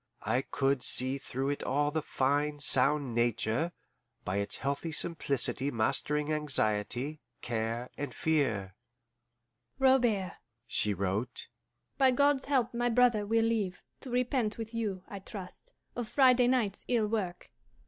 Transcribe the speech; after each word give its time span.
I 0.25 0.41
could 0.41 0.81
see 0.81 1.19
through 1.19 1.49
it 1.51 1.61
all 1.61 1.91
the 1.91 2.01
fine, 2.01 2.59
sound 2.59 3.13
nature, 3.13 3.71
by 4.25 4.37
its 4.37 4.57
healthy 4.57 4.91
simplicity 4.91 5.69
mastering 5.69 6.33
anxiety, 6.33 7.19
care, 7.43 7.87
and 7.99 8.11
fear. 8.11 8.73
"Robert," 9.77 10.37
she 10.65 10.95
wrote, 10.95 11.49
"by 11.99 12.09
God's 12.09 12.45
help 12.45 12.73
my 12.73 12.89
brother 12.89 13.27
will 13.27 13.45
live, 13.45 13.83
to 13.99 14.09
repent 14.09 14.57
with 14.57 14.73
you, 14.73 15.03
I 15.07 15.19
trust, 15.19 15.71
of 15.95 16.07
Friday 16.09 16.47
night's 16.47 16.83
ill 16.87 17.05
work. 17.05 17.51